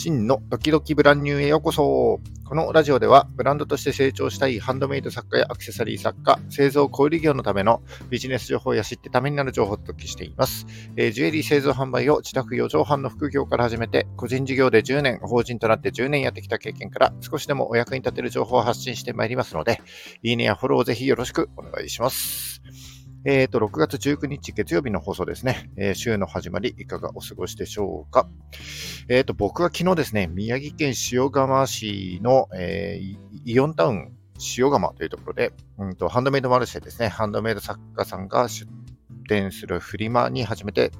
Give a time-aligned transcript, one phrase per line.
[0.00, 2.20] 真のドキドキブランニューへようこそ。
[2.46, 10.66] このラジオでは、ブランドとして成長したいハンドメイド作家やアクセサリー作家、製造小売業のためのビジネス情報や知ってためになる情報をお届けしています。
[10.96, 19.82] えー、ジュエリー製造販売を自宅4畳半の副業から始めて、個人事業で10年、法人となって10年やってきた経験から、少しでもお役に立てる情報を発信してまいりますので、
[20.22, 22.62] いいねやフォローをぜひよろしくお願いします。
[23.24, 25.70] えっ、ー、と、6月19日月曜日の放送ですね。
[25.76, 28.28] えー、週の始まり、いかがお過ごしでしょうか？
[29.08, 32.98] えっ、ー、と、僕は昨日ですね、宮城県塩釜市の、え
[33.44, 34.16] イオンタウン
[34.56, 38.66] 塩釜というところで、うんと、ハンドメイドマルシェですね、ハンドメイド作家さんが出
[39.28, 40.90] 店するフリマに初めて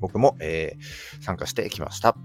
[0.00, 0.74] 僕も、え
[1.20, 2.16] 参加してきました。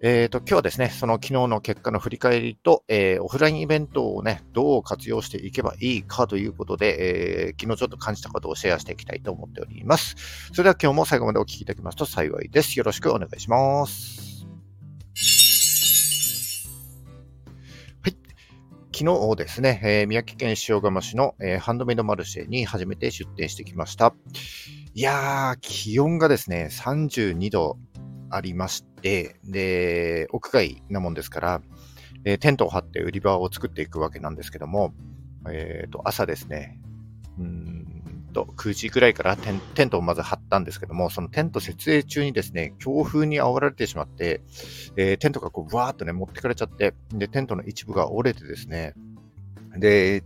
[0.00, 10.14] えっ、ー、と、今日はですね、その昨日の結果の振り返りと、えー、オフラインイベントをね、どう活用していけばいいかということで、えー、昨日ちょっと感じたことをシェアしていきたいと思っております。
[10.52, 12.78] それでは今日も最後までお聞きいただきますと幸いです。
[12.78, 14.46] よろしくお願いします。
[18.02, 18.16] はい。
[18.96, 24.14] 昨日ですね、えー、宮城県塩釜市の、えー、ハンドメイドマルシェに初めて出店してきました。
[24.94, 27.78] いやー、気温がですね、32度
[28.30, 31.62] ありまし、で、屋外なもんですから、
[32.24, 34.92] えー、テントを張って売り場を作っていくわけなんですけども、
[35.50, 36.80] えっ、ー、と、朝ですね、
[37.38, 37.88] うん
[38.32, 44.42] と、9時ぐらいからテンテントをまず張ったんですけども、そのテント設営中にですね、強風に煽られてしまって、
[44.96, 48.94] えー、テントがこう、わーっとね、持ってかれちゃって、で、テントの一部が折れてですね、
[49.76, 50.22] で、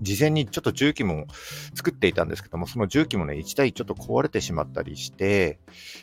[0.00, 1.26] 事前にちょっと重機も
[1.74, 5.58] 作っていたんですけども、その重機もね、1台ちょっと壊れてしまったりして、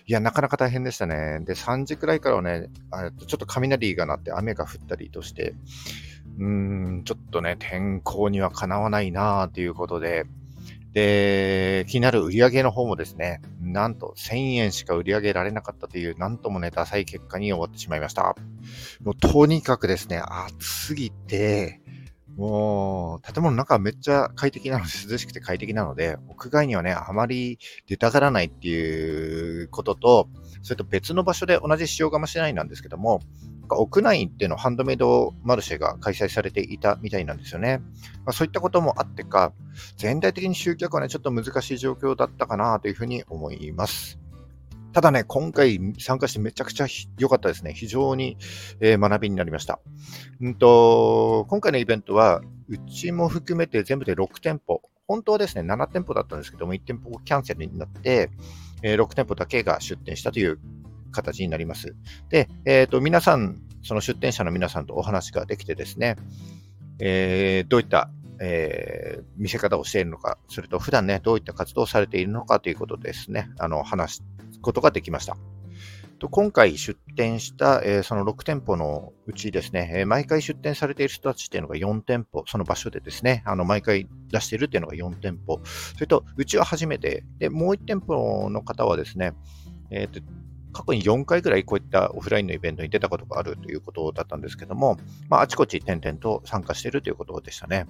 [0.07, 1.39] いや、なかなか大変でしたね。
[1.45, 2.69] で、3時くらいからはね、
[3.27, 5.53] ちょっと雷が鳴って雨が降ったりとして、
[6.39, 6.47] うー
[6.99, 10.25] ん、ちょっとね、天候にはかなわないなということで、
[10.93, 18.35] で、気になる売り上げの方もですね、なんと1000円しか売り上げられなかったという、なんともね、ダサい結果に終わってしまいました。
[19.01, 21.80] もうとにかくですね、暑すぎて、
[22.41, 30.29] もう、建物の中はめっちゃ快適なので、 涼しくて快適なので、屋外にはね、あまり出たがらないっていうことと、
[30.63, 33.21] それと別の場所で同じ塩釜市内なんですけども、
[33.69, 37.77] 屋内っていうのハンドメイドマルシェが開催されていたみたいなんですよね。
[38.25, 39.53] まあ、そういったこともあってか、
[39.97, 44.19] 全体的に集客はね、ちょっと難しい状況だったかなというふうに思います。
[44.93, 46.87] ただね、今回参加してめちゃくちゃ
[47.17, 47.73] 良かったですね。
[47.73, 48.37] 非常に、
[48.81, 49.79] えー、学びになりました。
[50.41, 54.81] うんと、今回のイベントは、うちも含めて全部で6店舗。
[55.07, 58.29] 本当はですね、7店舗だったんですけども、1店舗キャンセルになって、
[58.81, 60.59] えー、6店舗だけが出店したという
[61.11, 61.95] 形になります。
[62.29, 66.17] で、えっ、ー、と、皆さん、その出店者の皆さんとお話ができてですね、
[66.99, 68.09] えー、どういった
[68.43, 74.23] えー、見せ方をしているのか、それと普段ね、どういった活動をされているのかということですね、あの、話
[74.61, 75.37] ことができました。
[76.29, 89.33] 今回出店した、えー、その6店舗のうちですね、えー、毎回出店されている人たちっていうのが4店舗、その場所でですね、あの毎回出しているっていうのが4店舗、それとうちは初めて、でもう1店舗の方はですね、
[89.89, 90.21] えーと、
[90.71, 94.97] 過去に4回ぐらいこういったオフラインのイベントに出たことがあるということだったんですけども、
[95.29, 97.87] まあ、あちこち点々と参加しているということでしたね。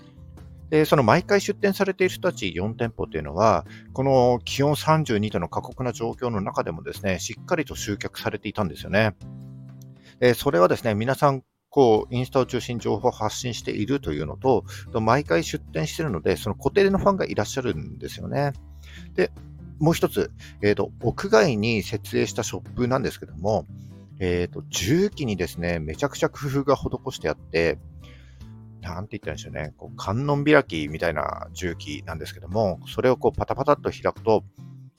[0.72, 9.16] で、その毎回出店されている人たち4店舗っていうのは、この気温32度の過酷な状況の中でもですね、しっかりと集客されていたんですよね。
[10.22, 18.54] でそれはですね、皆さん、こう、インスタを中心に情報を発信しているというのと、毎回出店しているので、その固定のファンがいらっしゃるんですよね。
[19.16, 19.30] で、
[19.80, 23.66] もう一つ、えっ、ー、と、屋外に設営したショップなんですけども、
[24.20, 27.78] えっ、ー、と、重機にですね、めちゃくちゃ工夫が施してあって、
[28.82, 34.44] なんて言ったらいいんでしょうね、こう観音開きみたいな重機なんですけども、それをこうパタパタっと開くと、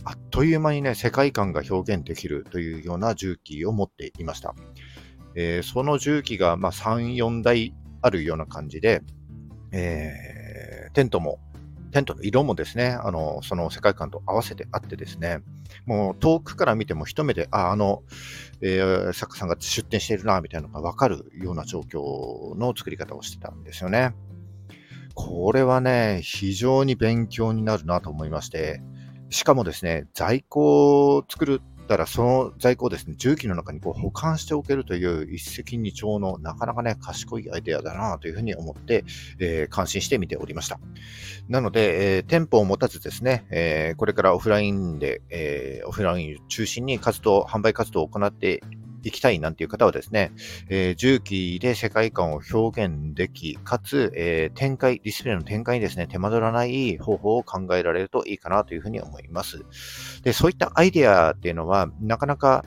[0.05, 4.55] あっという間にね、世界観が表現できるというような重機を持っていました。
[5.35, 9.03] えー、その重機がまあ3、4台あるような感じで、
[9.73, 11.39] えー、テントも
[11.93, 15.41] テントの色もですね、あの、その世界観と合わせてあってですね、
[15.87, 18.03] もう遠くから見ても一目で、あ、あの、
[18.63, 24.15] えー、作家さんが出店しているな、みたいなのがわかるような状況の作り方をしてたんですよね。
[25.15, 28.83] これはね、非常に勉強になるなと思いまして、
[29.29, 39.05] しかもですね、在庫を作るたら、その在庫をですね、重機の中にこう保管しておけるという一石二鳥のなかなかね、賢いアイデアだなというふうに思って、
[39.39, 40.79] えー、感心して見ておりました。
[41.49, 48.63] なので、えー、店舗を持たずですね、えー、これからオフラインで、えオフライン中心に活動、販売活動を行って
[49.05, 50.33] 行きたいなんていう方はですね、
[50.69, 59.65] えー、重機で世界観を表現でき、かつ、えー、展開、ディスプレイの展開にですね、手間取らない方法を考えられるといいかなというふうに思います。
[60.23, 62.65] で、そういったアイデアっていうのは、なかなか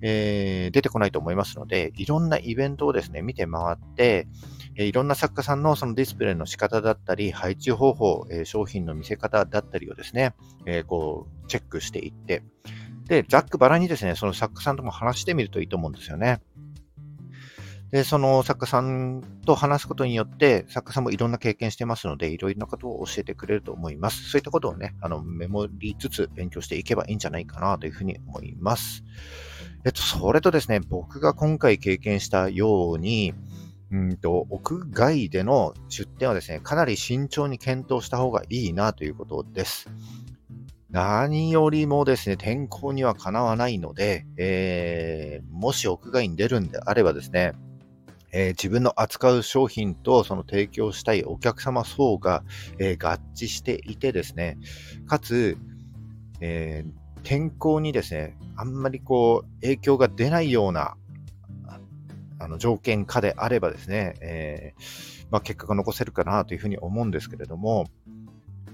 [0.00, 4.28] えー、出てこないと思いますので、いろんなイベントをですね、見て回って、
[4.76, 10.34] いろんな作家さんのそのディスプレイの仕方だったり、配置方法、商品の見せ方だったりをですね、
[10.86, 12.42] こう、チェックしていって、
[13.08, 16.40] で、ざっくばらにですね、その作家さんとも話してみるといいと思うんですよね。
[17.90, 24.28] で、その作家さんと話すことによって、作家さんもいろんな経験してますので、いろいろなことを教えてくれると思います。
[24.28, 29.04] そういったことをね、あの、メモりつつ勉強していけばいいんじゃないかなというふうに思います。
[29.86, 33.32] えっと、それとですね、僕が今回経験したように、
[33.90, 39.88] うんと、屋外での出店はですね、かなり慎重に検討した方がいいなということです。
[40.90, 47.52] 何よりもですね、天候にはかなわないので、えー、もし屋外に出るんであればですね、
[48.32, 52.42] えー、自分の扱う商品とその提供したいお客様層が、
[52.78, 54.56] えー、合致していてですね、
[55.06, 55.58] かつ、
[56.40, 60.96] えー、天候にですね、あんまりこう影響が出ないような
[62.38, 64.74] あの条件下であればですね、え
[65.30, 67.88] まあ、結果が残せるかなというふうに思うんですけれども、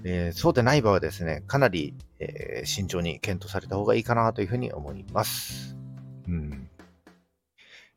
[0.03, 5.75] えそうでない場合はですね、かなり、え慎重に検討された方がいいかなというふうに思います。
[6.27, 6.69] うん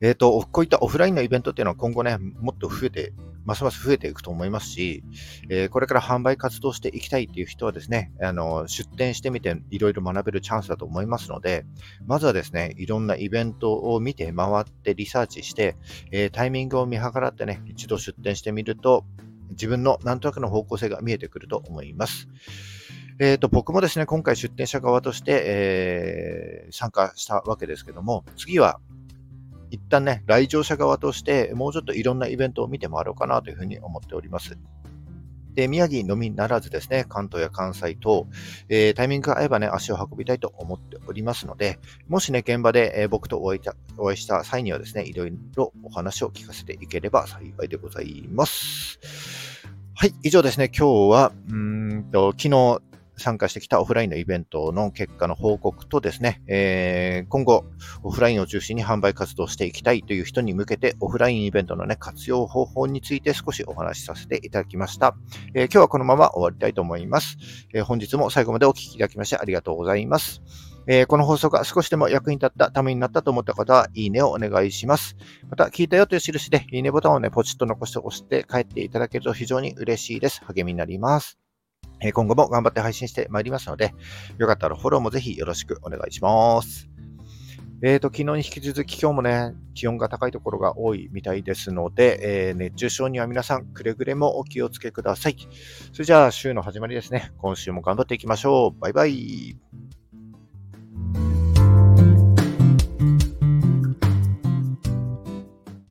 [0.01, 3.13] えっ、ー、と、こういったオフラインのイベントっていうのは今後ね、もっと増えて、
[3.45, 5.03] ますます増えていくと思いますし、
[5.49, 11.65] えー、これから販売活動していきたいっていう人はですね、あの、出店してみていろいろ学べるチャンスだと思いますので、
[12.07, 15.77] まずはですね、いろんなイベントを見て回ってリサーチして、
[16.13, 19.05] えー、タイミングを見計らってね、一度出店してみると、
[19.51, 22.29] 自分のなんとなくの方向性が見えてくると思います。
[23.21, 28.81] えっ、ー、と、僕もですね、今回出店者側として、えー、参加したわけですけども、次は
[29.71, 34.59] 一旦ね、来場者側として、もうちょっといろんなイベントを見て回ろうかなというふうに思っております。
[35.55, 38.29] で、宮城のみならずですね、関東や関西等、
[38.69, 49.38] えー、タイミングが合えばね、足を運びたいと思っておりますので、もしね、現場で、えー、僕とお会いたお会いした際にはですね、いろいろお話を聞かせていければ幸いでございます。
[50.01, 52.81] はい、以上ですね、今日は、うんと、昨日、
[53.17, 57.65] 参加してきたオフラインのイベントの結果の報告とですね、えー、今後、
[58.05, 65.17] オフラインを中心に販売活動していきたいという人に向けて、オフラインイベントのね、活用方法について少しお話しさせていただきました。
[65.53, 67.37] えー、今日はこのまま終わりたいと思います。
[67.75, 70.43] えー、本日も最後までお聴きいただきましてありがとうございます。
[70.89, 75.17] えー、この放送が少しでも役に立った、ためになったと思った方は、いいねをお願いします。
[75.51, 80.43] また、聞いたよという印で、いいねボタンをね、ポチッと残して押して帰っていただけると非常に嬉しいです。
[80.47, 81.39] 励みになります。
[82.15, 83.93] 今後も頑張って配信してまいりますので、
[84.39, 86.89] よかったらフォローもぜひよろしくお願いします。
[87.81, 95.37] えっ、ー、と、昨日に引き続き今日もね、気温が高いところが多いみたいですので、えー、熱中症には皆さんくれぐれもお気をつけください。
[95.93, 97.31] それじゃあ週の始まりですね。
[97.39, 98.81] 今週も頑張っていきましょう。
[98.81, 99.68] バイバイ。